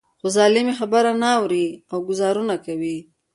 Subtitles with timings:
[0.19, 2.97] خو ظالم يې خبره نه اوري او ګوزارونه کوي.